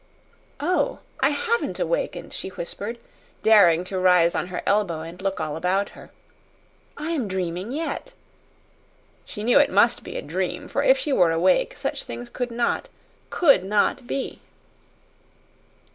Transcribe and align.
"Oh, 0.59 0.97
I 1.19 1.29
HAVEN'T 1.29 1.79
awakened," 1.79 2.33
she 2.33 2.49
whispered, 2.49 2.97
daring 3.43 3.83
to 3.83 3.99
rise 3.99 4.33
on 4.33 4.47
her 4.47 4.63
elbow 4.65 5.01
and 5.01 5.21
look 5.21 5.39
all 5.39 5.55
about 5.55 5.89
her. 5.89 6.09
"I 6.97 7.11
am 7.11 7.27
dreaming 7.27 7.71
yet." 7.71 8.13
She 9.25 9.43
knew 9.43 9.59
it 9.59 9.69
MUST 9.69 10.01
be 10.03 10.17
a 10.17 10.23
dream, 10.23 10.67
for 10.67 10.81
if 10.81 10.97
she 10.97 11.13
were 11.13 11.29
awake 11.31 11.77
such 11.77 12.03
things 12.05 12.31
could 12.31 12.49
not 12.49 12.89
could 13.29 13.63
not 13.63 14.07
be. 14.07 14.39